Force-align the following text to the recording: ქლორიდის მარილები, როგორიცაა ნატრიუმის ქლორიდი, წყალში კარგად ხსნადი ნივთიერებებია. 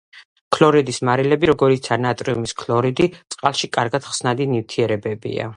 ქლორიდის 0.55 0.99
მარილები, 1.09 1.49
როგორიცაა 1.51 2.01
ნატრიუმის 2.07 2.57
ქლორიდი, 2.63 3.09
წყალში 3.37 3.73
კარგად 3.81 4.11
ხსნადი 4.11 4.53
ნივთიერებებია. 4.57 5.49